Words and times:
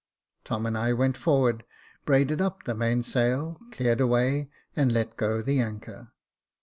Tom 0.45 0.65
and 0.65 0.75
I 0.75 0.93
went 0.93 1.15
forward, 1.15 1.63
brailed 2.05 2.41
up 2.41 2.63
the 2.63 2.73
mainsail, 2.73 3.59
cleared 3.69 4.01
away, 4.01 4.49
and 4.75 4.91
let 4.91 5.15
go 5.15 5.43
the 5.43 5.59
anchor. 5.59 6.11